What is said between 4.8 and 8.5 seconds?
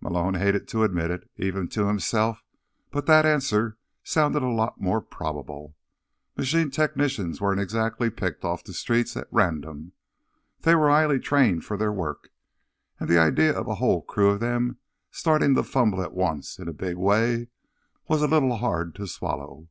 more probable. Machine technicians weren't exactly picked